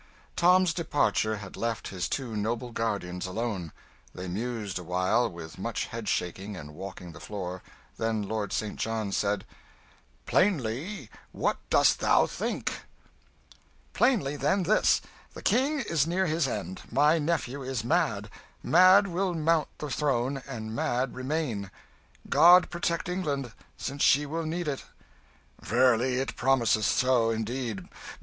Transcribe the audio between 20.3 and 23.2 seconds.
and mad remain. God protect